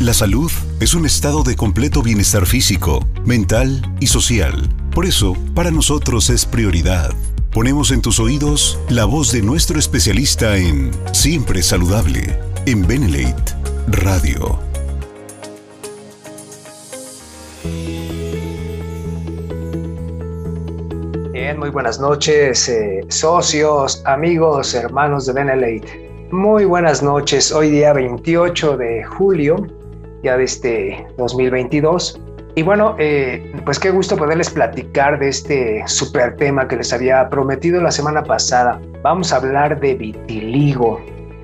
[0.00, 4.68] La salud es un estado de completo bienestar físico, mental y social.
[4.94, 7.12] Por eso, para nosotros es prioridad.
[7.50, 13.54] Ponemos en tus oídos la voz de nuestro especialista en Siempre Saludable, en Benelate
[13.88, 14.58] Radio.
[21.32, 26.28] Bien, muy buenas noches, eh, socios, amigos, hermanos de Benelate.
[26.30, 29.75] Muy buenas noches, hoy día 28 de julio
[30.22, 32.20] ya de este 2022.
[32.54, 37.28] Y bueno, eh, pues qué gusto poderles platicar de este super tema que les había
[37.28, 38.80] prometido la semana pasada.
[39.02, 40.98] Vamos a hablar de vitiligo.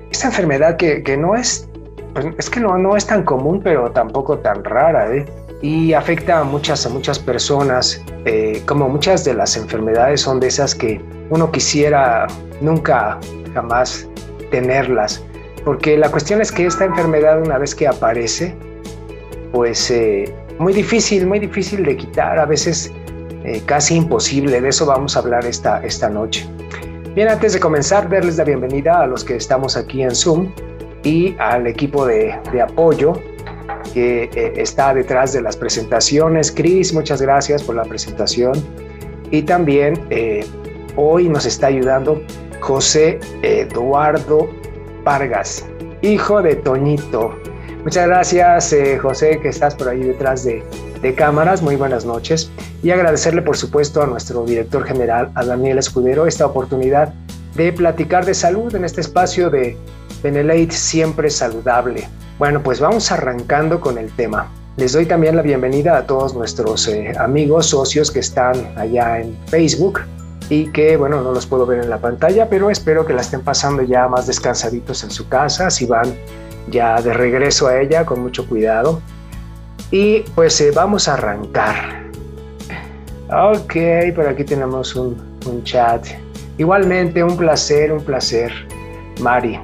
[0.09, 1.69] Esta enfermedad que, que no es,
[2.13, 5.25] pues es que no, no es tan común, pero tampoco tan rara, ¿eh?
[5.61, 8.03] Y afecta a muchas, a muchas personas.
[8.25, 12.25] Eh, como muchas de las enfermedades son de esas que uno quisiera
[12.59, 13.19] nunca,
[13.53, 14.07] jamás
[14.49, 15.23] tenerlas.
[15.63, 18.53] Porque la cuestión es que esta enfermedad una vez que aparece,
[19.51, 22.91] pues eh, muy difícil, muy difícil de quitar, a veces
[23.45, 24.59] eh, casi imposible.
[24.59, 26.45] De eso vamos a hablar esta, esta noche.
[27.15, 30.51] Bien, antes de comenzar, darles la bienvenida a los que estamos aquí en Zoom
[31.03, 33.13] y al equipo de, de apoyo
[33.93, 36.51] que eh, está detrás de las presentaciones.
[36.51, 38.53] Cris, muchas gracias por la presentación.
[39.31, 39.99] Y también
[40.95, 42.21] hoy nos está ayudando
[42.59, 44.47] José Eduardo
[45.03, 45.65] Vargas,
[46.01, 47.35] hijo de Toñito.
[47.83, 50.63] Muchas gracias, eh, José, que estás por ahí detrás de,
[51.17, 51.61] cámaras.
[51.61, 52.49] Muy buenas noches.
[52.81, 57.13] Y agradecerle, por supuesto, a nuestro director general, a Daniel Escudero, esta oportunidad
[57.55, 59.77] de platicar de salud en este espacio de
[60.23, 62.07] Benelate Siempre Saludable.
[62.39, 64.49] Bueno, pues vamos arrancando con el tema.
[64.77, 69.37] Les doy también la bienvenida a todos nuestros eh, amigos, socios que están allá en
[69.47, 69.99] Facebook
[70.49, 73.41] y que, bueno, no los puedo ver en la pantalla, pero espero que la estén
[73.41, 76.13] pasando ya más descansaditos en su casa, si van
[76.69, 79.01] ya de regreso a ella con mucho cuidado.
[79.91, 82.03] Y pues eh, vamos a arrancar.
[83.31, 83.75] Ok,
[84.15, 85.15] por aquí tenemos un,
[85.63, 86.05] chat.
[86.57, 88.51] Igualmente, un placer, un placer,
[89.21, 89.59] Mari.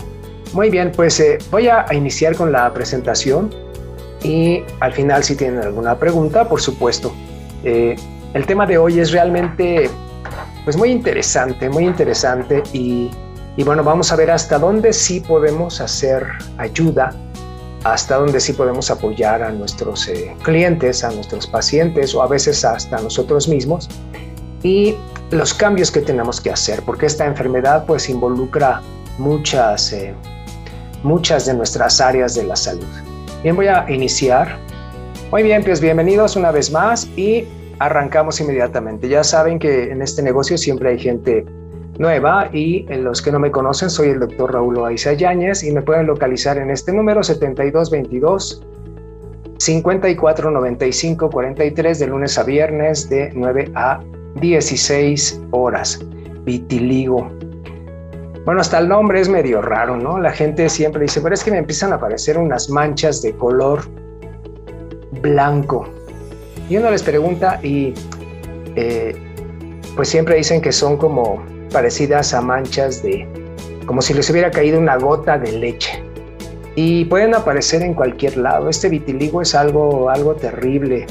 [0.53, 3.53] Muy bien, pues eh, voy a iniciar con la presentación
[4.23, 7.13] y al final si tienen alguna pregunta, por supuesto.
[7.63, 7.95] Eh,
[8.33, 9.89] el tema de hoy es realmente
[10.63, 13.09] pues muy interesante, muy interesante y
[13.59, 16.25] y bueno, vamos a ver hasta dónde sí podemos hacer
[16.57, 17.13] ayuda,
[17.83, 22.63] hasta dónde sí podemos apoyar a nuestros eh, clientes, a nuestros pacientes o a veces
[22.63, 23.89] hasta a nosotros mismos
[24.63, 24.95] y
[25.31, 28.81] los cambios que tenemos que hacer, porque esta enfermedad pues involucra
[29.17, 30.13] muchas, eh,
[31.03, 32.87] muchas de nuestras áreas de la salud.
[33.43, 34.57] Bien, voy a iniciar.
[35.31, 37.45] Muy bien, pues bienvenidos una vez más y
[37.79, 39.09] arrancamos inmediatamente.
[39.09, 41.45] Ya saben que en este negocio siempre hay gente
[41.97, 45.81] nueva y los que no me conocen soy el doctor Raúl Oaiza Yáñez y me
[45.81, 48.65] pueden localizar en este número 7222
[49.57, 54.01] 5495 43 de lunes a viernes de 9 a
[54.35, 55.99] 16 horas.
[56.45, 57.29] Vitiligo.
[58.45, 60.17] Bueno, hasta el nombre es medio raro, ¿no?
[60.17, 63.81] La gente siempre dice, pero es que me empiezan a aparecer unas manchas de color
[65.21, 65.87] blanco.
[66.69, 67.93] Y uno les pregunta y
[68.75, 69.15] eh,
[69.95, 73.27] pues siempre dicen que son como parecidas a manchas de,
[73.85, 76.03] como si les hubiera caído una gota de leche.
[76.75, 78.69] Y pueden aparecer en cualquier lado.
[78.69, 81.07] Este vitiligo es algo, algo terrible.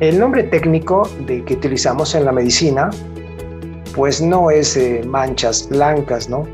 [0.00, 2.90] El nombre técnico de que utilizamos en la medicina,
[3.94, 6.46] pues no es eh, manchas blancas, ¿no?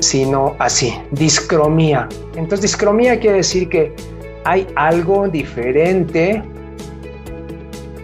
[0.00, 2.08] Sino así, discromía.
[2.34, 3.94] Entonces, discromía quiere decir que
[4.44, 6.42] hay algo diferente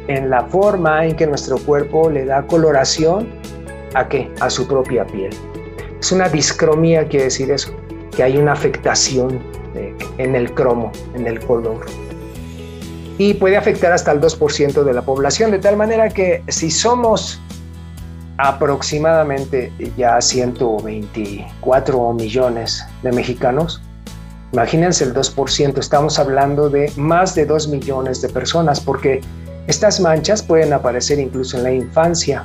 [0.09, 3.29] en la forma en que nuestro cuerpo le da coloración
[3.95, 4.31] a qué?
[4.41, 5.31] A su propia piel.
[6.01, 7.75] Es una discromía, quiere decir eso,
[8.15, 9.41] que hay una afectación
[10.19, 11.85] en el cromo, en el color.
[13.19, 17.41] Y puede afectar hasta el 2% de la población, de tal manera que si somos
[18.39, 23.83] aproximadamente ya 124 millones de mexicanos,
[24.53, 29.21] imagínense el 2%, estamos hablando de más de 2 millones de personas, porque
[29.67, 32.45] estas manchas pueden aparecer incluso en la infancia.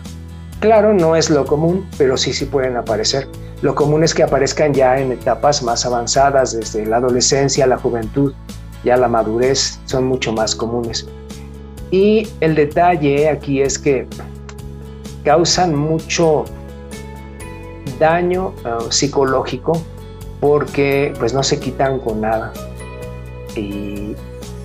[0.59, 3.27] Claro, no es lo común, pero sí sí pueden aparecer.
[3.61, 8.33] Lo común es que aparezcan ya en etapas más avanzadas, desde la adolescencia, la juventud,
[8.83, 11.07] ya la madurez, son mucho más comunes.
[11.91, 14.07] Y el detalle aquí es que
[15.23, 16.44] causan mucho
[17.99, 19.81] daño uh, psicológico
[20.44, 22.51] porque pues no se quitan con nada.
[23.56, 24.13] Y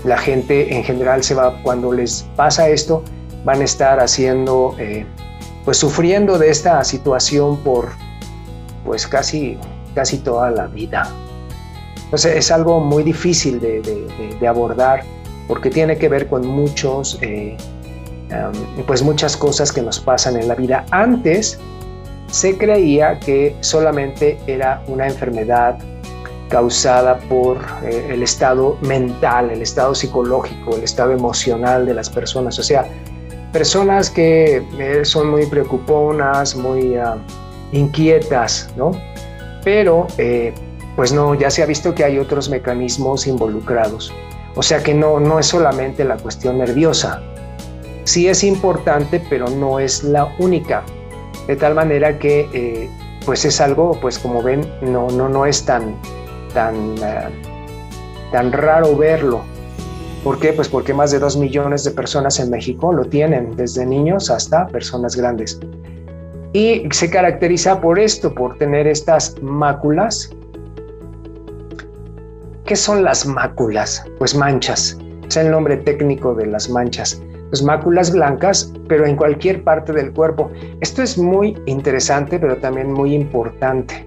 [0.02, 3.04] la gente en general se va, cuando les pasa esto,
[3.44, 5.06] van a estar haciendo, eh,
[5.64, 7.90] pues sufriendo de esta situación por
[8.84, 9.56] pues casi,
[9.94, 11.08] casi toda la vida.
[12.06, 15.04] Entonces es algo muy difícil de, abordar
[15.46, 17.56] porque tiene que ver con muchos, eh,
[18.84, 20.84] pues muchas cosas que nos pasan en la vida.
[20.90, 21.60] Antes
[22.30, 25.78] se creía que solamente era una enfermedad
[26.48, 32.58] causada por eh, el estado mental, el estado psicológico, el estado emocional de las personas.
[32.58, 32.86] O sea,
[33.52, 37.16] personas que eh, son muy preocuponas, muy ah,
[37.72, 38.92] inquietas, ¿no?
[39.64, 40.54] Pero, eh,
[40.96, 44.12] pues no, ya se ha visto que hay otros mecanismos involucrados.
[44.56, 47.22] O sea que no, no es solamente la cuestión nerviosa.
[48.04, 50.82] Sí es importante, pero no es la única.
[51.48, 52.88] De tal manera que,
[53.24, 55.96] pues es algo, pues como ven, no, no, no es tan,
[56.54, 57.28] tan, eh,
[58.30, 59.40] tan raro verlo.
[60.24, 60.52] ¿Por qué?
[60.52, 64.66] Pues porque más de dos millones de personas en México lo tienen, desde niños hasta
[64.66, 65.58] personas grandes.
[66.52, 70.30] Y se caracteriza por esto, por tener estas máculas.
[72.64, 74.04] ¿Qué son las máculas?
[74.18, 74.98] Pues manchas.
[75.26, 77.22] Es el nombre técnico de las manchas.
[77.50, 80.50] Pues máculas blancas, pero en cualquier parte del cuerpo.
[80.80, 84.06] Esto es muy interesante, pero también muy importante,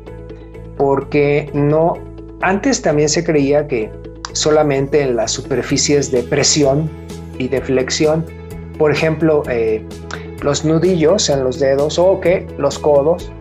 [0.78, 1.98] porque no
[2.42, 3.92] antes también se creía que
[4.34, 6.90] solamente en las superficies de presión
[7.38, 8.26] y de flexión,
[8.78, 9.86] por ejemplo, eh,
[10.42, 13.32] los nudillos en los dedos o que los codos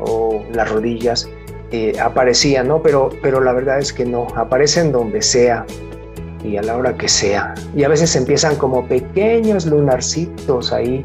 [0.00, 1.28] o las rodillas
[1.72, 2.82] eh, aparecían, ¿no?
[2.82, 5.66] Pero, pero la verdad es que no, aparecen donde sea
[6.42, 7.54] y a la hora que sea.
[7.76, 11.04] Y a veces empiezan como pequeños lunarcitos ahí,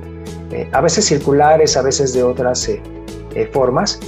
[0.52, 2.70] eh, a veces circulares, a veces de otras
[3.52, 4.00] formas,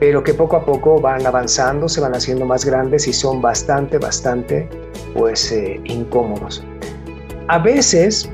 [0.00, 3.98] pero que poco a poco van avanzando, se van haciendo más grandes y son bastante,
[3.98, 4.68] bastante,
[5.14, 6.64] pues, eh, incómodos.
[7.48, 8.28] A veces,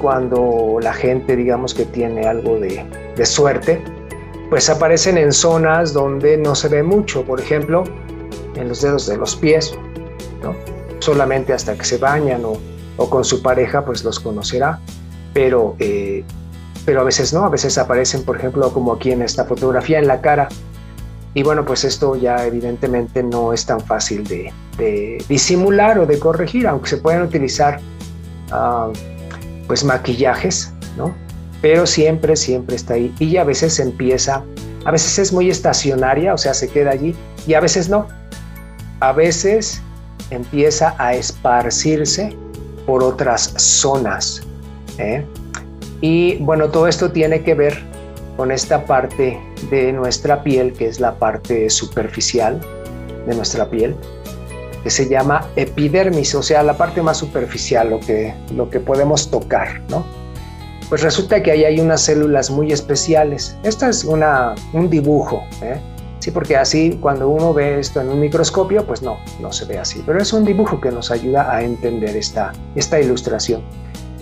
[0.00, 2.84] cuando la gente, digamos que tiene algo de,
[3.16, 3.82] de suerte,
[4.50, 7.84] pues aparecen en zonas donde no se ve mucho, por ejemplo,
[8.56, 9.74] en los dedos de los pies,
[10.42, 10.54] ¿no?
[11.02, 12.58] Solamente hasta que se bañan o,
[12.96, 14.80] o con su pareja, pues los conocerá,
[15.32, 16.24] pero, eh,
[16.84, 20.06] pero a veces no, a veces aparecen, por ejemplo, como aquí en esta fotografía, en
[20.06, 20.48] la cara,
[21.34, 24.52] y bueno, pues esto ya evidentemente no es tan fácil de,
[25.28, 27.80] disimular o de corregir, aunque se pueden utilizar
[28.50, 28.90] ah,
[29.66, 31.14] pues maquillajes, ¿no?
[31.62, 33.14] Pero siempre, siempre está ahí.
[33.18, 34.44] Y a veces empieza,
[34.84, 37.14] a veces es muy estacionaria, o sea, se queda allí,
[37.46, 38.08] y a veces no.
[39.00, 39.80] A veces
[40.34, 42.36] empieza a esparcirse
[42.86, 44.42] por otras zonas.
[44.98, 45.24] ¿eh?
[46.00, 47.78] Y bueno, todo esto tiene que ver
[48.36, 49.38] con esta parte
[49.70, 52.60] de nuestra piel, que es la parte superficial
[53.26, 53.94] de nuestra piel,
[54.82, 59.30] que se llama epidermis, o sea, la parte más superficial, lo que, lo que podemos
[59.30, 60.04] tocar, ¿no?
[60.88, 63.56] Pues resulta que ahí hay unas células muy especiales.
[63.62, 65.80] Esto es una, un dibujo, ¿eh?
[66.22, 69.80] Sí, porque así cuando uno ve esto en un microscopio, pues no, no se ve
[69.80, 73.60] así, pero es un dibujo que nos ayuda a entender esta, esta ilustración.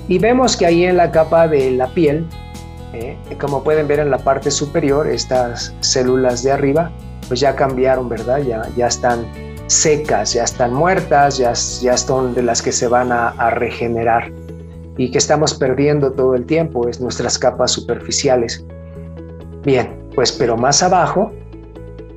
[0.08, 2.26] Y vemos que ahí en la capa de la piel
[2.94, 3.18] ¿eh?
[3.38, 6.90] como pueden ver en la parte superior, estas células de arriba,
[7.28, 8.38] pues ya cambiaron, ¿verdad?
[8.48, 9.26] Ya, ya están
[9.66, 14.32] secas, ya están muertas, ya, ya son de las que se van a, a regenerar
[14.96, 18.64] y que estamos perdiendo todo el tiempo, es nuestras capas superficiales.
[19.64, 21.30] Bien, pues pero más abajo,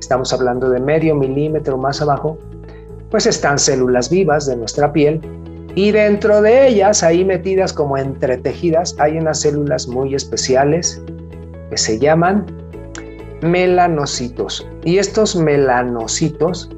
[0.04, 2.38] estamos hablando de medio milímetro más abajo,
[3.10, 5.20] pues están células vivas de nuestra piel
[5.74, 11.02] y dentro de ellas, ahí metidas como entretejidas, hay unas células muy especiales
[11.70, 12.46] que se llaman
[13.40, 14.68] melanocitos.
[14.84, 16.70] Y estos melanocitos,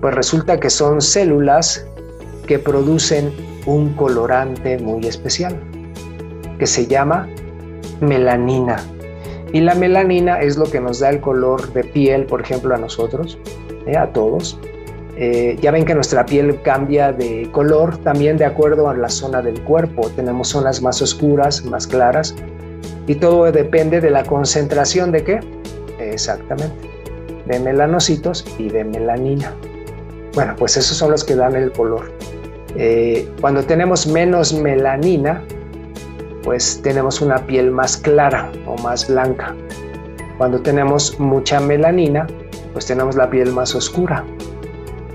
[0.00, 1.86] pues resulta que son células
[2.46, 3.32] que producen
[3.64, 5.58] un colorante muy especial,
[6.58, 7.28] que se llama
[8.00, 8.76] melanina.
[9.52, 12.78] Y la melanina es lo que nos da el color de piel, por ejemplo, a
[12.78, 13.38] nosotros,
[13.86, 13.96] ¿eh?
[13.96, 14.58] a todos.
[15.16, 19.42] Eh, ya ven que nuestra piel cambia de color también de acuerdo a la zona
[19.42, 20.08] del cuerpo.
[20.14, 22.34] Tenemos zonas más oscuras, más claras.
[23.06, 25.40] Y todo depende de la concentración de qué?
[25.98, 26.88] Exactamente.
[27.46, 29.52] De melanocitos y de melanina.
[30.34, 32.12] Bueno, pues esos son los que dan el color.
[32.76, 35.42] Eh, cuando tenemos menos melanina,
[36.44, 39.54] pues tenemos una piel más clara más blanca.
[40.38, 42.26] Cuando tenemos mucha melanina,
[42.72, 44.24] pues tenemos la piel más oscura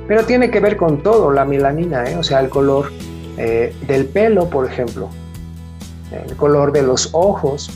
[0.07, 2.15] pero tiene que ver con todo, la melanina, ¿eh?
[2.15, 2.91] o sea, el color
[3.37, 5.09] eh, del pelo, por ejemplo,
[6.11, 7.69] el color de los ojos.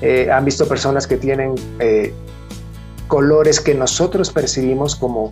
[0.00, 1.54] Eh, han visto personas que tienen
[3.06, 5.30] colores que nosotros percibimos como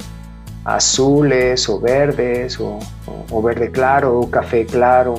[0.65, 5.15] azules o verdes o verde claro o café claro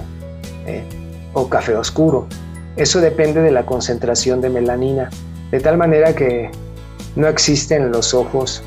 [1.34, 2.28] o café oscuro.
[2.76, 5.10] Eso depende de la concentración de melanina,
[5.52, 6.52] de tal manera que
[7.16, 8.64] no existen los ojos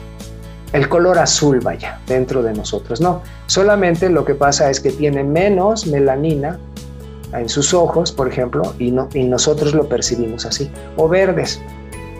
[0.74, 3.00] el color azul, vaya, dentro de nosotros.
[3.00, 6.58] No, solamente lo que pasa es que tiene menos melanina
[7.32, 10.68] en sus ojos, por ejemplo, y, no, y nosotros lo percibimos así.
[10.96, 11.62] O verdes,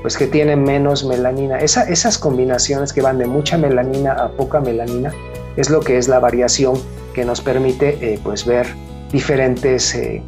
[0.03, 1.59] pues que tienen menos melanina.
[1.59, 5.13] esas combinaciones que van de mucha melanina a poca melanina
[5.57, 6.75] es lo que es la variación
[7.13, 8.67] que nos permite eh, pues ver
[9.11, 10.23] diferentes eh,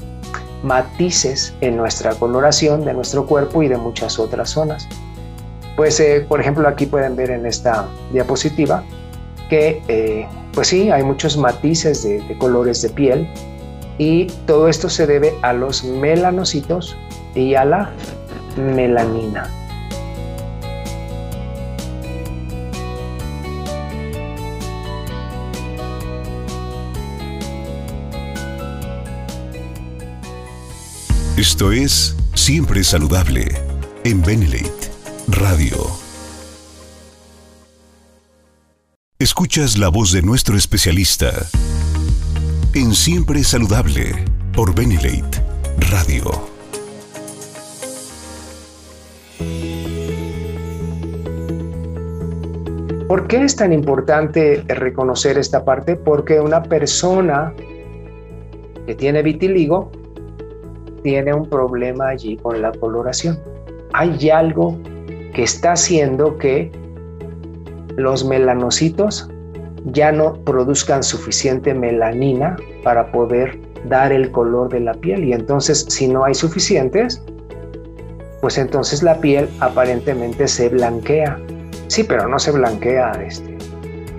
[0.63, 4.89] matices en nuestra coloración de nuestro cuerpo y de muchas otras zonas.
[5.77, 8.83] Pues, eh, por ejemplo, aquí pueden ver en esta diapositiva
[9.51, 13.29] que, pues sí, hay muchos matices de colores de piel
[13.99, 16.97] y todo esto se debe a los melanocitos
[17.35, 17.91] y a la
[18.57, 19.49] melanina.
[31.49, 33.47] Esto es Siempre Saludable
[34.03, 34.91] en Benelate
[35.29, 35.77] Radio.
[39.21, 41.31] Escuchas la voz de nuestro especialista
[42.75, 44.25] en Siempre Saludable
[44.57, 45.41] por Benelate
[45.89, 46.25] Radio.
[53.07, 55.95] ¿Por qué es tan importante reconocer esta parte?
[55.95, 57.55] Porque una persona
[58.85, 59.93] que tiene vitiligo
[61.07, 63.39] tiene un problema allí con la coloración.
[63.93, 64.77] Hay algo
[65.35, 66.73] que está haciendo que
[67.97, 69.31] los melanocitos
[69.85, 73.57] ya no produzcan suficiente melanina para poder
[73.89, 75.23] dar el color de la piel.
[75.23, 77.23] Y entonces, si no hay suficientes,
[78.41, 81.39] pues entonces la piel aparentemente se blanquea.
[81.87, 83.57] Sí, pero no se blanquea este,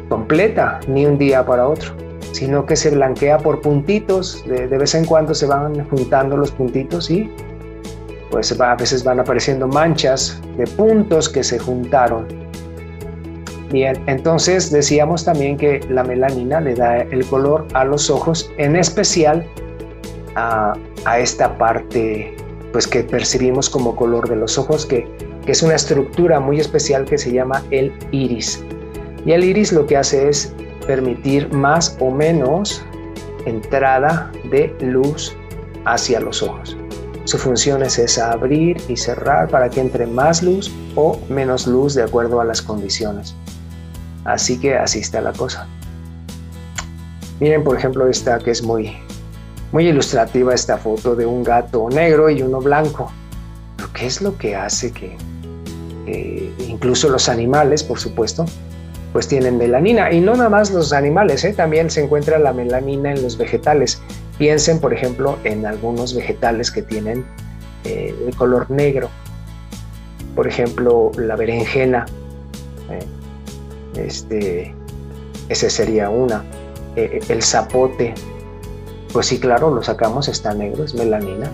[0.08, 2.07] completa, ni un día para otro
[2.38, 7.10] sino que se blanquea por puntitos, de, vez en cuando se van juntando los puntitos
[7.10, 7.32] y
[8.30, 12.28] pues a veces van apareciendo manchas de puntos que se juntaron.
[13.72, 18.76] Bien, entonces decíamos también que la melanina le da el color a los ojos, en
[18.76, 19.44] especial
[20.36, 20.78] a,
[21.18, 22.36] esta parte
[22.72, 25.08] pues que percibimos como color de los ojos, que,
[25.44, 28.64] que es una estructura muy especial que se llama el iris.
[29.26, 30.54] Y el iris lo que hace es
[30.88, 32.84] permitir más o menos
[33.46, 35.36] entrada de luz
[35.86, 36.76] hacia los ojos.
[37.26, 41.94] Su función es esa, abrir y cerrar para que entre más luz o menos luz
[41.94, 43.36] de acuerdo a las condiciones.
[44.24, 45.68] Así que así está la cosa.
[47.40, 48.98] Miren por ejemplo esta que es muy,
[49.72, 53.12] muy ilustrativa, esta foto de un gato negro y uno blanco.
[53.94, 55.18] ¿Qué es lo que hace que
[56.68, 58.46] incluso los animales, por supuesto,
[59.18, 60.12] pues tienen melanina.
[60.12, 61.52] Y no nada más los animales, ¿eh?
[61.52, 64.00] también se encuentra la melanina en los vegetales.
[64.38, 67.26] Piensen, por ejemplo, en algunos vegetales que tienen
[67.84, 69.10] eh, el color negro.
[70.36, 72.06] Por ejemplo, la berenjena.
[72.92, 74.06] ¿eh?
[74.06, 74.76] este,
[75.50, 76.46] ese sería una.
[76.96, 78.14] el zapote.
[79.14, 81.50] Pues sí, claro, lo sacamos, está negro, es melanina.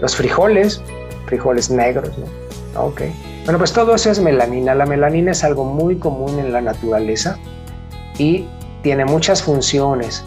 [0.00, 0.80] Los frijoles,
[1.26, 2.82] frijoles negros, ¿no?
[2.82, 3.02] Ok.
[3.46, 4.74] Bueno, pues todo eso es melanina.
[4.74, 7.38] La melanina es algo muy común en la naturaleza
[8.18, 8.44] y
[8.82, 10.24] tiene muchas funciones.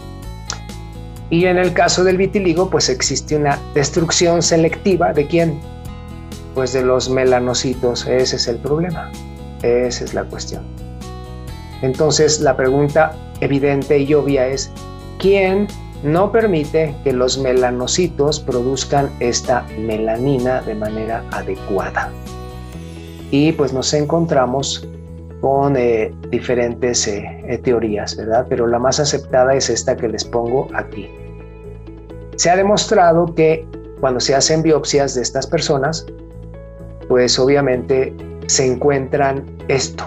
[1.28, 5.60] Y en el caso del vitiligo, pues existe una destrucción selectiva de quién?
[6.54, 8.06] Pues de los melanocitos.
[8.06, 9.12] Ese es el problema.
[9.62, 10.62] Esa es la cuestión.
[11.82, 14.70] Entonces, la pregunta evidente y obvia es,
[15.18, 15.68] ¿quién
[16.02, 22.10] no permite que los melanocitos produzcan esta melanina de manera adecuada?
[23.30, 24.86] Y pues nos encontramos
[25.40, 28.46] con eh, diferentes eh, eh, teorías, ¿verdad?
[28.48, 31.08] Pero la más aceptada es esta que les pongo aquí.
[32.36, 33.66] Se ha demostrado que
[34.00, 36.06] cuando se hacen biopsias de estas personas,
[37.08, 38.14] pues obviamente
[38.46, 40.04] se encuentran esto,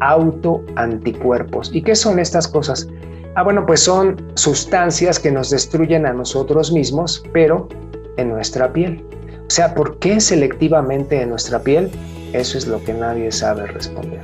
[0.00, 1.70] autoanticuerpos.
[1.72, 2.88] ¿Y qué son estas cosas?
[3.34, 7.68] Ah, bueno, pues son sustancias que nos destruyen a nosotros mismos, pero
[8.16, 9.04] en nuestra piel.
[9.46, 11.90] O sea, ¿por qué selectivamente en nuestra piel?
[12.32, 14.20] Eso es lo que nadie sabe responder.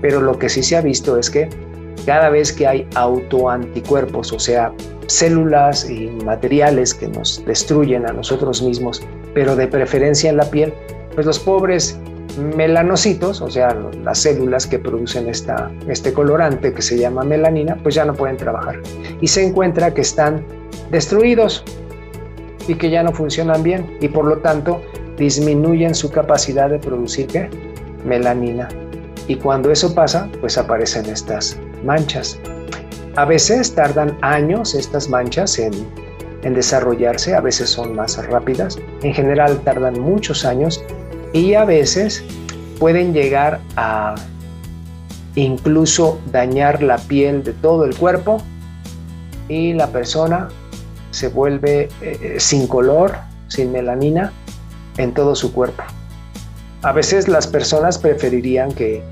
[0.00, 1.48] Pero lo que sí se ha visto es que
[2.06, 4.72] cada vez que hay autoanticuerpos, o sea,
[5.06, 9.02] células y materiales que nos destruyen a nosotros mismos,
[9.34, 10.72] pero de preferencia en la piel,
[11.14, 11.98] pues los pobres
[12.56, 18.04] melanocitos, o sea, las células que producen este colorante que se llama melanina, pues ya
[18.04, 18.80] no pueden trabajar.
[19.20, 20.44] Y se encuentra que están
[20.90, 21.64] destruidos
[22.68, 24.80] y que ya no funcionan bien y por lo tanto
[25.20, 27.50] disminuyen su capacidad de producir
[28.06, 28.68] melanina.
[29.28, 32.38] Y cuando eso pasa, pues aparecen estas manchas.
[33.16, 35.72] A veces tardan años estas manchas en,
[36.42, 40.82] desarrollarse, a veces son más rápidas, en general tardan muchos años
[41.34, 42.24] y a veces
[42.78, 44.14] pueden llegar a,
[45.34, 48.38] incluso dañar la piel de todo el cuerpo
[49.48, 50.48] y la persona
[51.10, 54.32] se vuelve eh, sin color, sin melanina
[55.02, 55.82] en todo su cuerpo.
[56.82, 59.02] A veces las personas preferirían que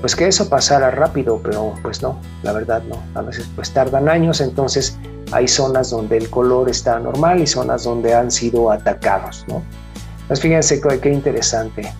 [0.00, 3.02] pues que eso pasara rápido, pero pues no, la verdad no.
[3.14, 4.96] A veces pues tardan años, entonces
[5.32, 9.62] hay zonas donde el color está normal y zonas donde han sido atacados, ¿no?
[10.28, 11.92] Pues fíjense qué interesante.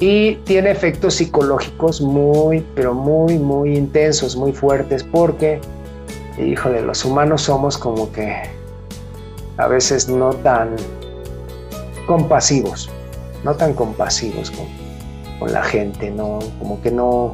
[0.00, 5.60] Y tiene efectos psicológicos muy, pero muy, muy intensos, muy fuertes, porque,
[6.38, 8.42] híjole, los humanos somos como que
[9.56, 10.74] a veces no tan
[12.06, 12.90] compasivos,
[13.44, 14.66] no tan compasivos con,
[15.38, 16.38] con la gente, ¿no?
[16.58, 17.32] como que no,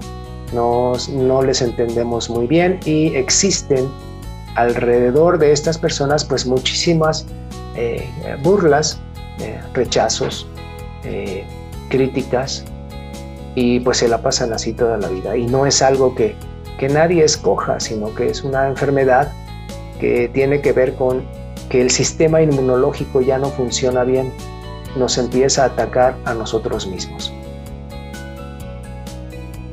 [0.53, 3.89] no, no les entendemos muy bien y existen
[4.57, 7.27] alrededor de estas personas pues muchísimas
[7.77, 8.09] eh,
[8.43, 9.01] burlas,
[9.39, 10.47] eh, rechazos,
[11.05, 11.45] eh,
[11.89, 12.65] críticas
[13.55, 15.37] y pues se la pasan así toda la vida.
[15.37, 16.35] Y no es algo que,
[16.79, 19.33] que nadie escoja, sino que es una enfermedad
[20.01, 21.25] que tiene que ver con
[21.69, 24.33] que el sistema inmunológico ya no funciona bien,
[24.97, 27.33] nos empieza a atacar a nosotros mismos.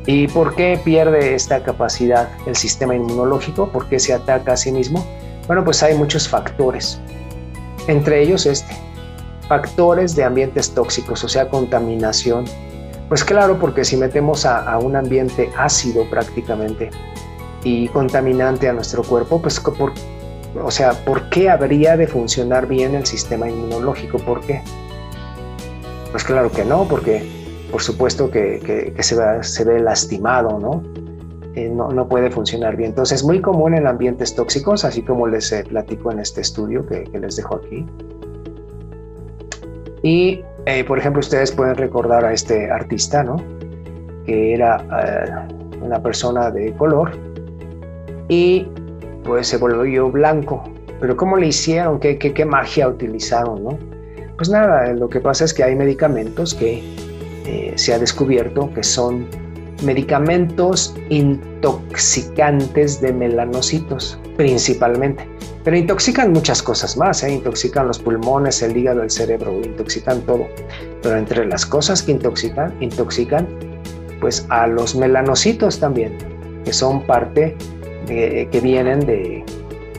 [0.05, 3.67] ¿Y por qué pierde esta capacidad el sistema inmunológico?
[3.67, 5.05] ¿Por qué se ataca a sí mismo?
[5.47, 6.99] Bueno, pues hay muchos factores.
[7.87, 8.73] Entre ellos este,
[9.49, 12.45] factores de ambientes tóxicos, o sea, contaminación.
[13.09, 16.89] Pues claro, porque si metemos a, un ambiente ácido prácticamente
[17.63, 19.61] y contaminante a nuestro cuerpo, pues
[20.63, 24.19] o sea, ¿por qué habría de funcionar bien el sistema inmunológico?
[24.19, 24.61] ¿Por qué?
[26.17, 27.21] Pues claro que no, porque
[27.71, 30.81] por supuesto que, se, ve lastimado, ¿no?
[31.53, 31.91] Eh, ¿no?
[31.91, 32.07] ¿no?
[32.09, 32.89] puede funcionar bien.
[32.89, 36.87] Entonces es muy común en ambientes tóxicos, así como les eh, platico en este estudio
[36.87, 37.85] que, que les dejo aquí.
[40.01, 43.35] Y, eh, por ejemplo, ustedes pueden recordar a este artista, ¿no?
[44.25, 47.11] Que era eh, una persona de color
[48.27, 48.65] y
[49.23, 50.63] pues se volvió blanco.
[50.99, 51.99] Pero ¿cómo le hicieron?
[51.99, 53.96] ¿Qué, qué, qué magia utilizaron, no?
[54.37, 56.83] Pues nada, lo que pasa es que hay medicamentos que
[57.45, 59.27] eh, se ha descubierto que son
[59.83, 65.27] medicamentos intoxicantes de melanocitos, principalmente.
[65.63, 67.31] Pero intoxican muchas cosas más, ¿eh?
[67.31, 70.45] intoxican los pulmones, el hígado, el cerebro, intoxican todo.
[71.01, 73.47] Pero entre las cosas que intoxican, intoxican
[74.21, 76.15] pues a los melanocitos también,
[76.63, 77.55] que son parte
[78.07, 79.43] que vienen de,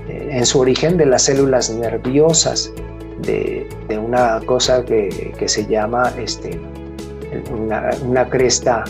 [0.09, 2.73] en su origen de las células nerviosas,
[3.23, 6.61] de, una cosa que, se llama este,
[7.51, 8.85] una, cresta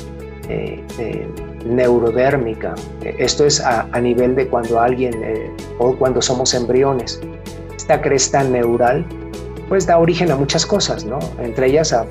[0.48, 1.28] eh, eh,
[1.64, 2.74] neurodérmica.
[3.02, 7.20] Esto es a, nivel de cuando alguien eh, o cuando somos embriones.
[7.76, 9.04] Esta cresta neural
[9.68, 11.18] pues da origen a muchas cosas, ¿no?
[11.38, 12.06] Entre ellas a,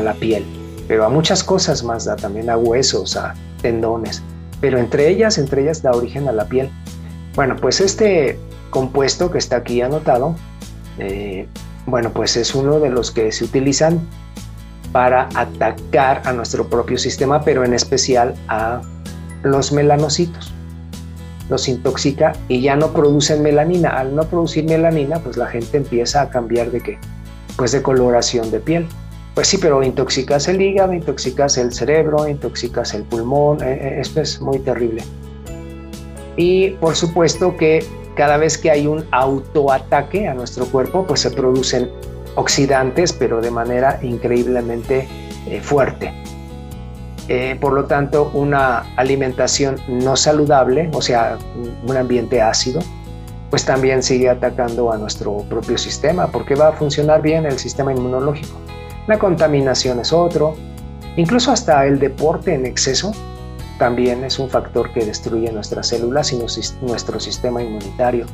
[0.00, 0.44] la piel,
[0.88, 4.22] pero a muchas cosas más da también a huesos, a tendones,
[4.60, 6.68] pero entre ellas, entre ellas da origen a la piel.
[7.36, 8.38] Bueno, pues este
[8.70, 10.34] compuesto que está aquí anotado,
[11.00, 11.48] eh,
[11.86, 14.00] bueno, pues es uno de los que se utilizan
[14.92, 18.80] para atacar a nuestro propio sistema, pero en especial a
[19.42, 20.52] los melanocitos.
[21.48, 23.90] Los intoxica y ya no producen melanina.
[23.90, 26.98] Al no producir melanina, pues la gente empieza a cambiar de qué?
[27.56, 28.86] Pues de coloración de piel.
[29.34, 33.62] Pues sí, pero intoxicas el hígado, intoxicas el cerebro, intoxicas el pulmón.
[33.62, 35.02] Eh, eh, esto es muy terrible.
[36.36, 37.84] Y por supuesto que
[38.20, 41.90] cada vez que hay un autoataque a nuestro cuerpo, pues se producen
[42.34, 45.08] oxidantes, pero de manera increíblemente
[45.46, 46.12] eh, fuerte.
[47.28, 51.38] Eh, por lo tanto, una alimentación no saludable, o sea,
[51.86, 52.80] un ambiente ácido,
[53.48, 57.90] pues también sigue atacando a nuestro propio sistema, porque va a funcionar bien el sistema
[57.90, 58.58] inmunológico.
[59.06, 60.56] La contaminación es otro,
[61.16, 63.12] incluso hasta el deporte en exceso
[63.80, 66.38] también es un factor que destruye nuestras células y
[66.82, 68.26] nuestro sistema inmunitario.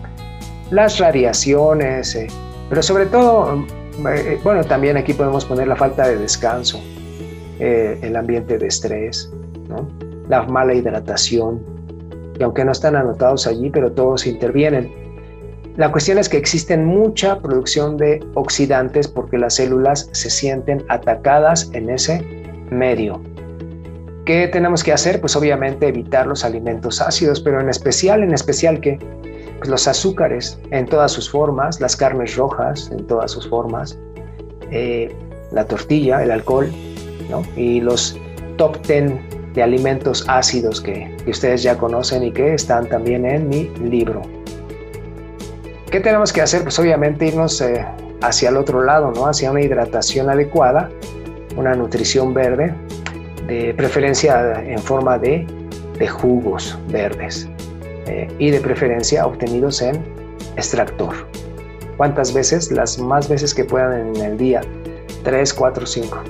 [0.70, 2.26] Las radiaciones, eh,
[2.68, 3.64] pero sobre todo
[4.08, 6.80] eh, bueno, también aquí podemos poner la falta de descanso,
[7.60, 9.30] eh, el ambiente de estrés,
[10.28, 11.62] la mala hidratación,
[12.38, 14.92] y aunque no están anotados allí, pero todos intervienen.
[15.76, 21.70] La cuestión es que existen mucha producción de oxidantes porque las células se sienten atacadas
[21.72, 22.20] en ese
[22.70, 23.20] medio.
[24.26, 25.20] ¿Qué tenemos que hacer?
[25.20, 28.98] Pues obviamente evitar los alimentos ácidos, pero en especial, en especial que
[29.58, 33.96] pues, los azúcares en todas sus formas, las carnes rojas en todas sus formas,
[34.72, 35.14] eh,
[35.52, 36.68] la tortilla, el alcohol,
[37.56, 38.18] y los
[38.56, 39.12] top 10
[39.54, 44.22] de alimentos ácidos que, ustedes ya conocen y que están también en mi libro.
[45.88, 46.62] ¿Qué tenemos que hacer?
[46.62, 47.86] Pues obviamente irnos eh,
[48.22, 49.28] hacia el otro lado, ¿no?
[49.28, 50.90] hacia una hidratación adecuada,
[51.56, 52.74] una nutrición verde,
[53.46, 55.46] de preferencia en forma de,
[56.08, 57.48] jugos verdes
[58.06, 60.04] eh, y de preferencia obtenidos en
[60.56, 61.14] extractor.
[61.96, 62.70] ¿Cuántas veces?
[62.70, 64.60] Las más veces que puedan en el día.
[65.24, 66.22] 3, 4, 5.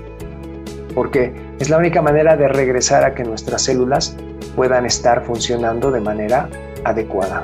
[0.94, 4.16] Porque es la única manera de regresar a que nuestras células
[4.54, 6.48] puedan estar funcionando de manera
[6.84, 7.42] adecuada.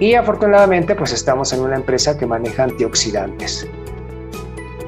[0.00, 3.66] Y afortunadamente pues estamos en una empresa que maneja antioxidantes.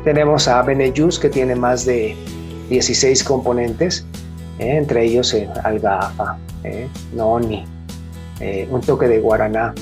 [0.03, 2.17] Tenemos a Benejus que tiene más de
[2.69, 4.07] 16 componentes,
[4.59, 7.65] eh, entre ellos eh, algafa, eh, noni,
[8.71, 9.75] un toque de guaraná.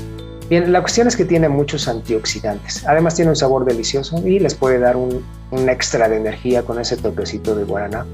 [0.49, 2.87] Bien, la cuestión es que tiene muchos antioxidantes.
[2.87, 5.25] Además tiene un sabor delicioso y les puede dar un,
[5.68, 8.05] extra de energía con ese toquecito de guaraná.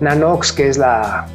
[0.00, 1.26] Nanox, que es la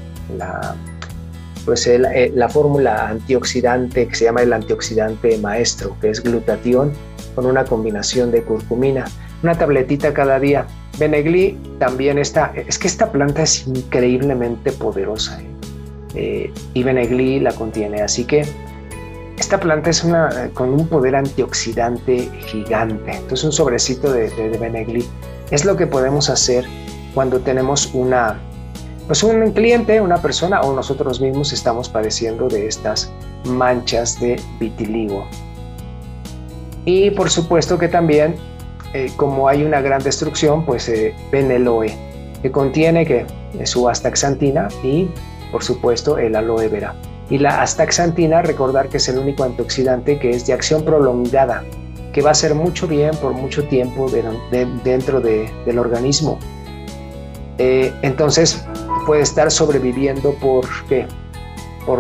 [1.68, 1.90] pues
[2.34, 6.94] la fórmula antioxidante que se llama el antioxidante maestro, que es glutatión
[7.36, 9.04] con una combinación de curcumina.
[9.44, 10.66] Una tabletita cada día.
[10.98, 15.48] Benegli también está, es que esta planta es increíblemente poderosa ¿eh?
[16.16, 18.44] Eh, y Benegli la contiene, así que
[19.38, 23.12] esta planta es una con un poder antioxidante gigante.
[23.12, 25.06] Entonces un sobrecito de, de, Benegli
[25.52, 26.66] es lo que podemos hacer
[27.14, 28.40] cuando tenemos una,
[29.06, 33.12] pues un cliente, una persona o nosotros mismos estamos padeciendo de estas
[33.46, 35.28] manchas de vitiligo.
[36.86, 38.36] Y por supuesto que también
[38.94, 41.94] eh, como hay una gran destrucción, pues eh, Beneloe,
[42.42, 43.26] que contiene que
[43.66, 45.10] su astaxantina y,
[45.52, 46.96] por supuesto, el aloe vera.
[47.30, 51.64] Y la astaxantina, recordar que es el único antioxidante que es de acción prolongada,
[52.14, 54.10] que va a hacer mucho bien por mucho tiempo
[54.84, 56.40] dentro del organismo.
[57.58, 58.64] Eh, entonces
[59.06, 60.66] puede estar sobreviviendo por,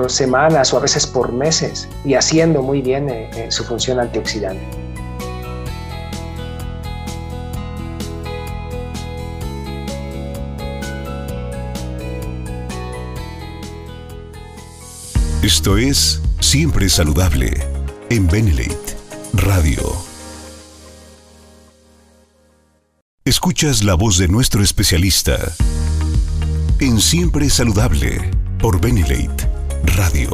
[0.09, 3.09] semanas o a veces por meses y haciendo muy bien
[3.49, 4.86] su función antioxidante.
[15.47, 17.49] Esto es Siempre Saludable
[18.09, 18.97] en Benelate
[19.31, 19.81] Radio.
[23.23, 25.37] Escuchas la voz de nuestro especialista
[26.81, 28.29] en Siempre Saludable
[28.59, 29.49] por Benelate
[29.95, 30.31] Radio.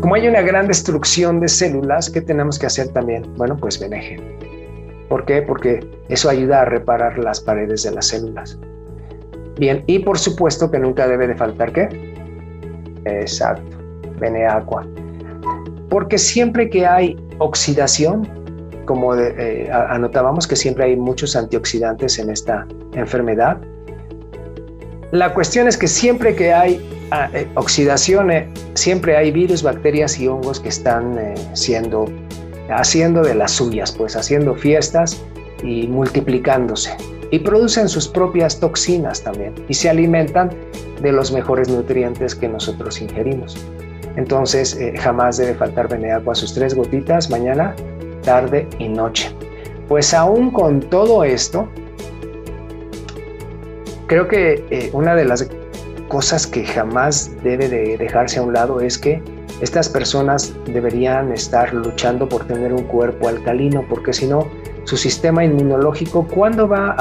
[0.00, 3.26] Como hay una gran destrucción de células, ¿qué tenemos que hacer también?
[3.36, 4.22] Bueno, pues benejen.
[5.10, 5.42] ¿Por qué?
[5.42, 8.58] Porque eso ayuda a reparar las paredes de las células.
[9.58, 11.88] Bien, y por supuesto que nunca debe de faltar qué?
[13.04, 13.76] Exacto,
[14.18, 14.86] bene agua.
[15.88, 18.28] Porque siempre que hay oxidación,
[18.84, 23.58] como eh, anotábamos que siempre hay muchos antioxidantes en esta enfermedad,
[25.12, 30.18] la cuestión es que siempre que hay ah, eh, oxidación, eh, siempre hay virus, bacterias
[30.18, 31.16] y hongos que están
[31.52, 32.06] siendo
[32.70, 35.22] haciendo de las suyas, pues haciendo fiestas
[35.62, 36.96] y multiplicándose.
[37.30, 40.50] Y producen sus propias toxinas también y se alimentan
[41.00, 43.56] de los mejores nutrientes que nosotros ingerimos.
[44.16, 47.74] Entonces eh, jamás debe faltar agua sus tres gotitas mañana,
[48.22, 49.34] tarde y noche.
[49.88, 51.68] Pues aún con todo esto,
[54.06, 55.48] creo que eh, una de las
[56.08, 59.22] cosas que jamás debe de dejarse a un lado es que
[59.60, 64.48] estas personas deberían estar luchando por tener un cuerpo alcalino, porque si no,
[64.84, 66.94] su sistema inmunológico, ¿cuándo va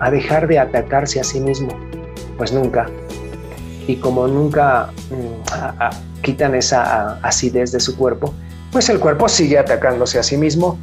[0.00, 1.68] a, dejar de atacarse a sí mismo?
[2.36, 2.88] Pues nunca.
[3.86, 8.32] Y como nunca mm, quitan esa acidez de su cuerpo,
[8.72, 10.78] pues el cuerpo sigue atacándose a sí mismo.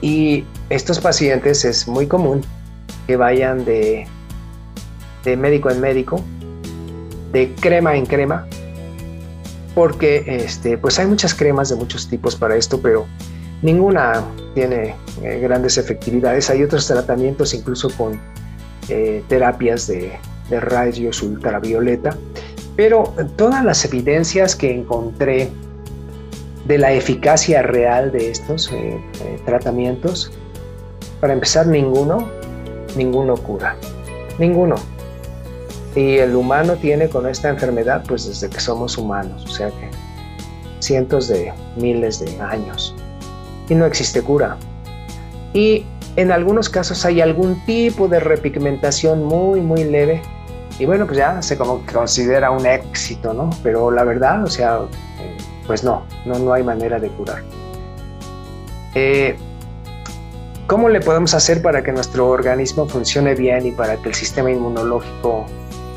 [0.00, 2.42] Y estos pacientes es muy común
[3.06, 4.06] que vayan de,
[5.24, 6.22] de médico en médico,
[7.32, 8.46] de crema en crema,
[9.74, 13.06] porque este, pues hay muchas cremas de muchos tipos para esto, pero
[13.62, 16.50] ninguna tiene eh, grandes efectividades.
[16.50, 18.20] Hay otros tratamientos incluso con
[18.88, 20.12] eh, terapias de,
[20.50, 22.16] rayos ultravioleta,
[22.74, 25.48] pero todas las evidencias que encontré
[26.66, 28.98] de la eficacia real de estos eh,
[29.44, 30.32] tratamientos,
[31.20, 32.28] para empezar, ninguno,
[32.96, 33.76] ninguno cura,
[34.40, 34.74] ninguno.
[35.94, 39.88] Y el humano tiene con esta enfermedad pues desde que somos humanos, o sea que
[40.80, 42.96] cientos de miles de años.
[43.70, 44.58] Y no existe cura.
[45.54, 50.20] Y en algunos casos hay algún tipo de repigmentación muy, muy leve.
[50.78, 53.48] Y bueno, pues ya se como considera un éxito, ¿no?
[53.62, 54.80] Pero la verdad, o sea,
[55.66, 57.42] pues no, no, no hay manera de curar.
[58.94, 59.36] Eh,
[60.66, 64.50] ¿Cómo le podemos hacer para que nuestro organismo funcione bien y para que el sistema
[64.50, 65.46] inmunológico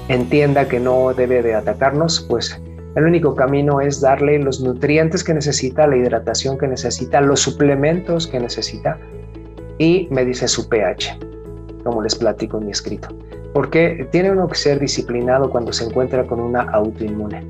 [0.08, 2.60] entienda que no debe de atacarnos, pues
[2.96, 8.28] El único camino es darle los nutrientes que necesita, la hidratación que necesita, los suplementos
[8.28, 9.00] que necesita
[9.80, 11.18] y me dice su pH,
[11.84, 13.10] como les platico en mi escrito.
[13.54, 17.44] Porque tiene uno que ser disciplinado cuando se encuentra con una autoinmune.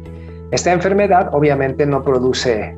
[0.51, 2.77] Esta enfermedad obviamente no produce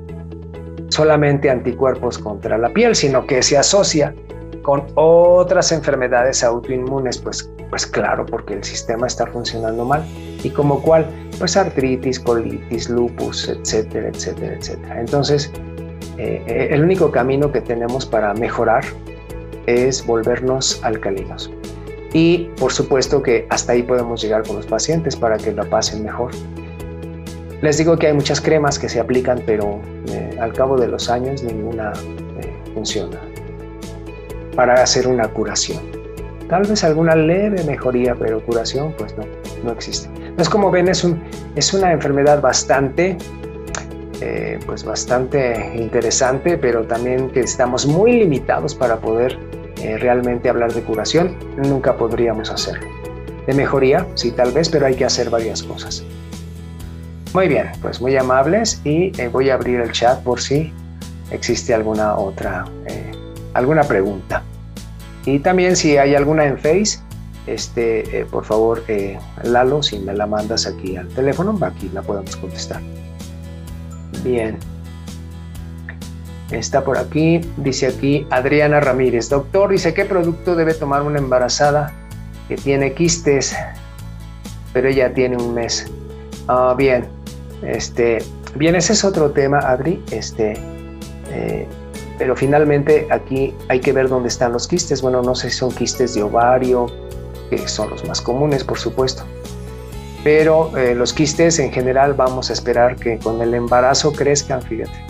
[0.89, 4.15] solamente anticuerpos contra la piel, sino que se asocia
[4.61, 10.03] con otras enfermedades autoinmunes, pues, pues claro, porque el sistema está funcionando mal.
[10.45, 11.07] ¿Y como cuál?
[11.39, 14.99] Pues artritis, colitis, lupus, etcétera, etcétera, etcétera.
[14.99, 15.51] Entonces,
[16.19, 18.83] eh, eh, el único camino que tenemos para mejorar
[19.65, 21.51] es volvernos alcalinos.
[22.13, 26.03] Y por supuesto que hasta ahí podemos llegar con los pacientes para que la pasen
[26.03, 26.29] mejor.
[27.63, 29.79] Les digo que hay muchas cremas que se aplican, pero
[30.09, 31.91] eh, al cabo de los años ninguna
[32.75, 33.19] funciona
[34.55, 35.81] para hacer una curación.
[36.47, 39.23] Tal vez alguna leve mejoría, pero curación pues no,
[39.63, 40.24] no existe.
[40.35, 41.23] Entonces como ven es, un,
[41.55, 43.17] es una enfermedad bastante,
[44.19, 49.39] eh, pues bastante interesante, pero también que estamos muy limitados para poder
[49.81, 51.37] eh, realmente hablar de curación.
[51.55, 52.85] Nunca podríamos hacerlo.
[53.47, 56.03] De mejoría, sí tal vez, pero hay que hacer varias cosas.
[57.33, 60.73] Muy bien, pues muy amables y eh, voy a abrir el chat por si
[61.31, 62.65] existe alguna otra
[63.53, 64.43] alguna pregunta.
[65.25, 66.99] Y también si hay alguna en Face,
[67.47, 72.01] este, eh, por favor, eh, Lalo, si me la mandas aquí al teléfono, aquí la
[72.01, 72.81] podemos contestar.
[74.23, 74.57] Bien.
[76.51, 79.29] Está por aquí, dice aquí Adriana Ramírez.
[79.29, 81.91] Doctor, dice, ¿qué producto debe tomar una embarazada
[82.47, 83.55] que tiene quistes,
[84.73, 85.91] pero ella tiene un mes?
[86.47, 87.07] Ah, bien,
[87.63, 88.19] este,
[88.55, 90.03] bien, ese es otro tema, Adri.
[90.11, 90.53] Este,
[91.31, 91.67] eh,
[92.17, 95.01] pero finalmente aquí hay que ver dónde están los quistes.
[95.01, 96.87] Bueno, no sé si son quistes de ovario,
[97.49, 99.23] que son los más comunes, por supuesto.
[100.23, 105.05] Pero eh, los quistes en general vamos a esperar que con el embarazo crezcan, fíjate.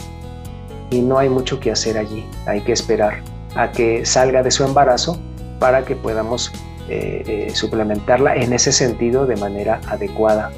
[0.91, 2.27] Y no hay mucho que hacer allí.
[2.45, 3.21] Hay que esperar
[3.55, 5.17] a que salga de su embarazo
[5.59, 6.51] para que podamos
[6.89, 10.51] eh, eh, suplementarla en ese sentido de manera adecuada.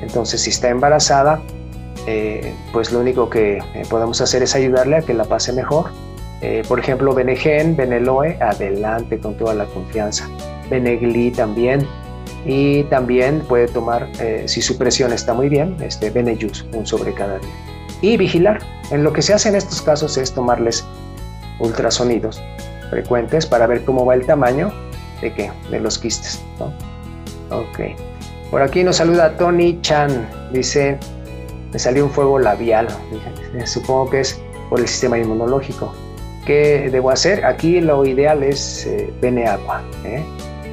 [0.00, 1.42] Entonces, si está embarazada,
[2.06, 5.90] eh, pues lo único que eh, podemos hacer es ayudarle a que la pase mejor.
[6.40, 10.28] Eh, por ejemplo, Benegen, Beneloe, adelante con toda la confianza.
[10.70, 11.86] Benegli también.
[12.46, 14.08] Y también puede tomar,
[14.46, 17.50] si su presión está muy bien, este Benejus, un sobre cada día.
[18.00, 18.60] Y vigilar.
[18.90, 20.86] En lo que se hace en estos casos es tomarles
[21.58, 22.40] ultrasonidos
[22.90, 24.72] frecuentes para ver cómo va el tamaño
[25.20, 26.42] de qué, de los quistes.
[27.50, 27.96] Ok.
[28.50, 30.28] Por aquí nos saluda Tony Chan.
[30.52, 30.98] Dice,
[31.72, 32.88] me salió un fuego labial,
[33.64, 35.94] supongo que es por el sistema inmunológico.
[36.44, 37.44] ¿Qué debo hacer?
[37.44, 39.44] Aquí lo ideal es eh, bene.
[40.04, 40.24] ¿eh?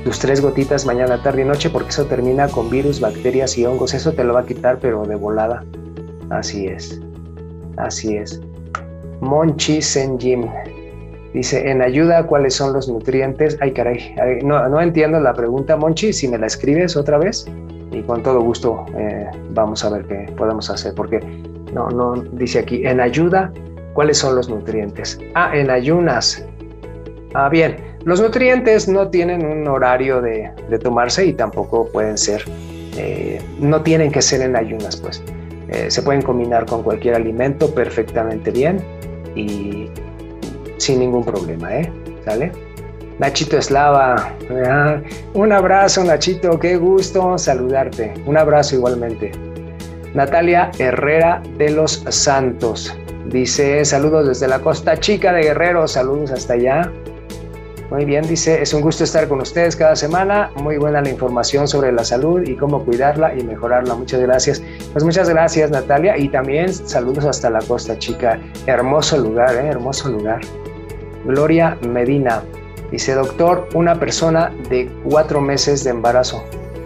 [0.07, 3.93] Tus tres gotitas mañana, tarde y noche, porque eso termina con virus, bacterias y hongos.
[3.93, 5.65] Eso te lo va a quitar, pero de volada.
[6.29, 7.01] Así es.
[7.75, 8.39] Así es.
[9.19, 10.45] Monchi Senjim
[11.33, 13.57] dice: En ayuda, ¿cuáles son los nutrientes?
[13.59, 14.15] Ay, caray.
[14.45, 16.13] no, no entiendo la pregunta, Monchi.
[16.13, 17.45] Si me la escribes otra vez
[17.91, 21.19] y con todo gusto eh, vamos a ver qué podemos hacer, porque
[21.73, 23.51] no, no dice aquí, en ayuda,
[23.93, 25.19] ¿cuáles son los nutrientes?
[25.35, 26.45] Ah, en ayunas.
[27.33, 27.75] Ah, bien,
[28.07, 30.49] los nutrientes no tienen un horario de,
[30.81, 32.41] tomarse y tampoco pueden ser,
[32.95, 35.21] eh, no tienen que ser en ayunas, pues.
[35.67, 38.81] Eh, se pueden combinar con cualquier alimento perfectamente bien
[39.35, 39.89] y
[40.77, 41.91] sin ningún problema, ¿eh?
[42.23, 42.53] ¿Sale?
[43.19, 44.33] Nachito Eslava,
[45.33, 49.33] un abrazo Nachito, qué gusto saludarte, un abrazo igualmente.
[50.13, 56.53] Natalia Herrera de los Santos dice saludos desde la Costa Chica de Guerrero, saludos hasta
[56.53, 56.89] allá.
[57.89, 60.51] Muy bien, dice, es un gusto estar con ustedes cada semana.
[60.61, 63.95] Muy buena la información sobre la salud y cómo cuidarla y mejorarla.
[63.95, 64.61] Muchas gracias.
[64.91, 66.17] Pues muchas gracias, Natalia.
[66.17, 68.39] Y también saludos hasta la Costa Chica.
[68.65, 69.67] Hermoso lugar, ¿eh?
[69.67, 70.41] hermoso lugar.
[71.25, 72.43] Gloria Medina.
[72.91, 76.43] Dice, doctor, una persona de cuatro meses de embarazo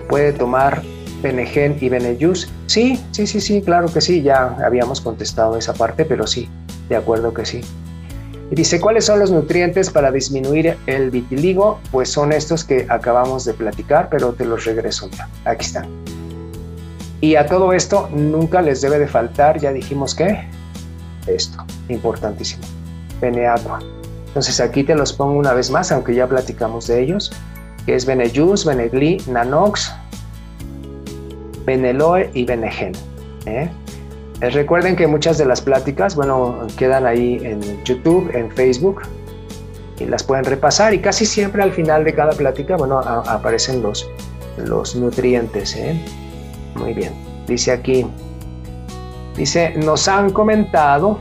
[0.07, 0.83] puede tomar
[1.23, 2.51] Benegen y Benejus.
[2.67, 6.47] Sí, sí, sí, sí, claro que sí, ya habíamos contestado esa parte, pero sí,
[6.89, 7.61] de acuerdo que sí.
[8.51, 11.79] Y dice, ¿cuáles son los nutrientes para disminuir el vitiligo?
[11.89, 15.29] Pues son estos que acabamos de platicar, pero te los regreso ya.
[15.45, 15.87] Aquí están.
[17.21, 20.49] Y a todo esto nunca les debe de faltar, ya dijimos que,
[21.27, 22.63] esto, importantísimo,
[23.21, 23.79] agua.
[24.27, 27.31] Entonces aquí te los pongo una vez más, aunque ya platicamos de ellos,
[27.85, 29.93] que es Benejus, Benegli, Nanox,
[31.65, 32.93] Beneloe y Benegen.
[33.45, 33.69] ¿eh?
[34.41, 39.01] Eh, recuerden que muchas de las pláticas, bueno, quedan ahí en YouTube, en Facebook,
[39.99, 44.09] y las pueden repasar y casi siempre al final de cada plática, bueno, aparecen los,
[44.57, 45.75] los nutrientes.
[45.75, 45.99] ¿eh?
[46.75, 47.13] Muy bien.
[47.47, 48.05] Dice aquí,
[49.35, 51.17] Dice, nos han comentado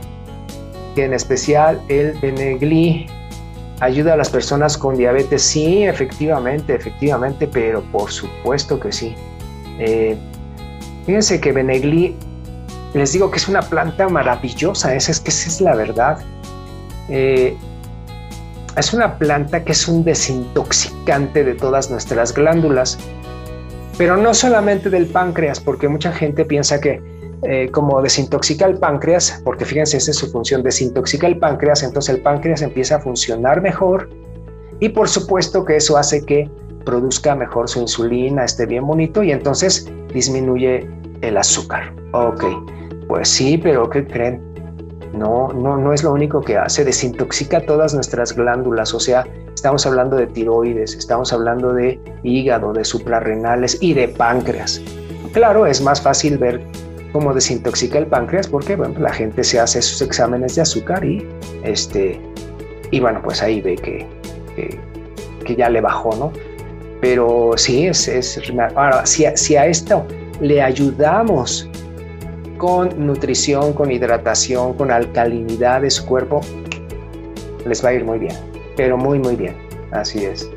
[0.95, 3.07] que en especial el Benegli
[3.79, 5.41] ayuda a las personas con diabetes.
[5.41, 9.15] Sí, efectivamente, efectivamente, pero por supuesto que sí.
[9.79, 10.17] Eh,
[11.05, 12.15] fíjense que Benegli,
[12.93, 16.19] les digo que es una planta maravillosa, esa es que esa es la verdad.
[17.09, 17.57] Eh,
[18.77, 22.97] es una planta que es un desintoxicante de todas nuestras glándulas,
[23.97, 27.01] pero no solamente del páncreas, porque mucha gente piensa que
[27.43, 32.15] eh, como desintoxica el páncreas, porque fíjense, esa es su función, desintoxica el páncreas, entonces
[32.15, 34.09] el páncreas empieza a funcionar mejor
[34.79, 36.49] y por supuesto que eso hace que
[36.85, 40.87] produzca mejor su insulina, esté bien bonito y entonces disminuye
[41.21, 41.93] el azúcar.
[42.13, 42.43] Ok,
[43.11, 44.41] pues sí, pero ¿qué creen?
[45.11, 49.85] No, no, no es lo único que hace, desintoxica todas nuestras glándulas, o sea, estamos
[49.85, 54.81] hablando de tiroides, estamos hablando de hígado, de suprarrenales y de páncreas.
[55.33, 56.61] Claro, es más fácil ver
[57.11, 61.27] cómo desintoxica el páncreas porque bueno, la gente se hace sus exámenes de azúcar y,
[61.63, 62.17] este,
[62.91, 64.07] y bueno, pues ahí ve que,
[64.55, 66.31] que, ya le bajó, ¿no?
[67.01, 68.41] Pero sí, es, es
[68.73, 70.05] ahora, si, si a esto
[70.39, 71.67] le ayudamos
[72.61, 76.41] con nutrición, con hidratación, con alcalinidad de su cuerpo,
[77.65, 78.35] les va a ir muy bien,
[78.77, 79.55] pero muy, muy bien.
[79.89, 80.47] Así es.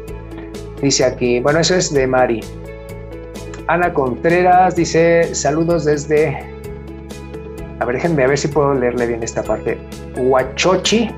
[0.82, 2.40] Dice aquí, bueno, eso es de Mari.
[3.68, 6.36] Ana Contreras dice, saludos desde...
[7.80, 9.78] A ver, déjenme a ver si puedo leerle bien esta parte.
[10.18, 11.08] Huachochi,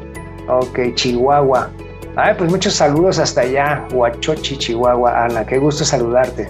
[0.49, 1.68] ok, Chihuahua.
[2.14, 5.25] Ay, pues muchos saludos hasta allá, Huachochi, Chihuahua.
[5.25, 6.46] Ana, qué gusto saludarte.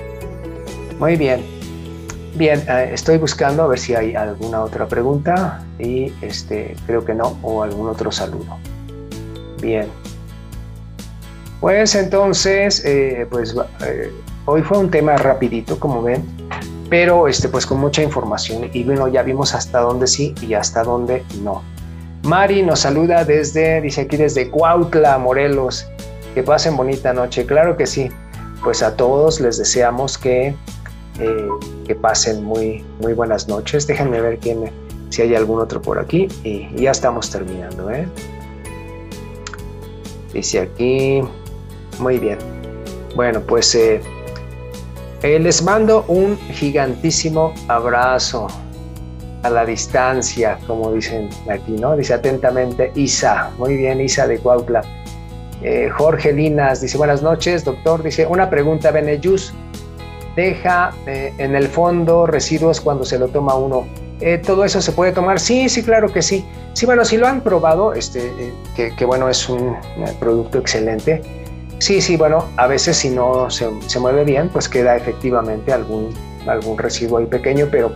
[0.99, 1.56] Muy bien.
[2.37, 7.15] Bien, eh, estoy buscando a ver si hay alguna otra pregunta y este, creo que
[7.15, 8.59] no, o algún otro saludo.
[9.61, 9.89] Bien.
[11.61, 14.13] Pues entonces, eh, pues eh,
[14.49, 16.25] Hoy fue un tema rapidito, como ven,
[16.89, 20.85] pero este, pues con mucha información y bueno, ya vimos hasta dónde sí y hasta
[20.85, 21.65] dónde no.
[22.23, 25.85] Mari nos saluda desde, dice aquí desde Cuautla, Morelos.
[26.33, 27.45] Que pasen bonita noche.
[27.45, 28.09] Claro que sí.
[28.63, 30.55] Pues a todos les deseamos que,
[31.19, 31.49] eh,
[31.87, 33.87] que pasen muy, muy buenas noches.
[33.87, 34.71] Déjenme ver quién,
[35.09, 37.91] si hay algún otro por aquí y, ya estamos terminando.
[37.91, 38.07] ¿eh?
[40.35, 41.23] Dice aquí,
[41.99, 42.39] muy bien.
[43.15, 44.03] Bueno, pues eh,
[45.23, 48.49] les mando un gigantísimo abrazo
[49.43, 51.97] a la distancia, como dicen aquí, ¿no?
[51.97, 53.53] Dice atentamente Isa.
[53.57, 54.83] Muy bien, Isa de Cuautla.
[55.97, 58.03] Jorge Linas dice buenas noches, doctor.
[58.03, 59.53] Dice una pregunta, Beneyus.
[60.37, 63.87] ¿Deja eh, en el fondo residuos cuando se lo toma uno?
[64.47, 65.39] ¿Todo eso se puede tomar?
[65.39, 66.43] Sí, sí, claro que sí.
[66.73, 68.33] Sí, bueno, si lo han probado, este,
[68.75, 69.77] que, que bueno, es un
[70.19, 71.21] producto excelente
[71.79, 73.69] Sí, sí, bueno, a veces si no se,
[74.01, 76.15] mueve bien, pues queda efectivamente algún,
[76.47, 77.93] algún residuo ahí pequeño, pero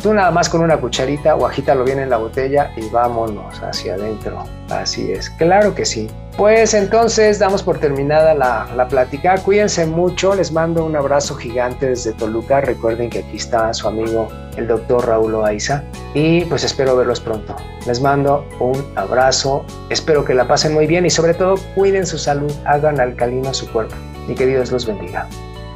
[0.00, 3.94] tú nada más con una cucharita o agítalo bien en la botella y vámonos hacia
[3.94, 4.44] adentro.
[4.70, 6.08] Así es, claro que sí.
[6.36, 9.36] Pues entonces damos por terminada la, la, plática.
[9.38, 12.60] Cuídense mucho, les mando un abrazo gigante desde Toluca.
[12.60, 17.56] Recuerden que aquí está su amigo el doctor Raúl Oaiza y pues espero verlos pronto.
[17.86, 22.18] Les mando un abrazo, espero que la pasen muy bien y sobre todo cuiden su
[22.18, 23.94] salud, hagan alcalino su cuerpo
[24.28, 25.26] y que Dios los bendiga.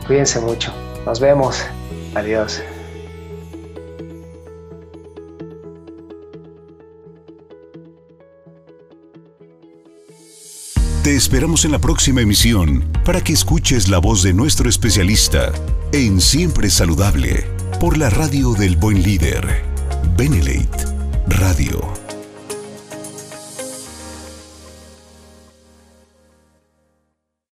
[0.07, 0.73] Cuídense mucho,
[1.07, 1.65] nos vemos,
[2.15, 2.63] adiós.
[11.11, 15.51] Te esperamos en la próxima emisión para que escuches la voz de nuestro especialista
[15.91, 17.49] en Siempre Saludable
[17.81, 19.65] por la radio del buen líder,
[20.17, 20.85] Benelate
[21.27, 22.10] Radio.